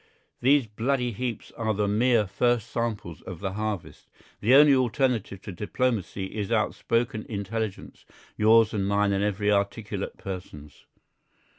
These 0.41 0.65
bloody 0.65 1.11
heaps 1.11 1.51
are 1.51 1.75
the 1.75 1.87
mere 1.87 2.25
first 2.25 2.71
samples 2.71 3.21
of 3.21 3.39
the 3.39 3.51
harvest. 3.53 4.09
The 4.39 4.55
only 4.55 4.73
alternative 4.73 5.43
to 5.43 5.51
diplomacy 5.51 6.35
is 6.39 6.51
outspoken 6.51 7.23
intelligence, 7.29 8.03
yours 8.35 8.73
and 8.73 8.87
mine 8.87 9.11
and 9.13 9.23
every 9.23 9.51
articulate 9.51 10.17
person's. 10.17 10.87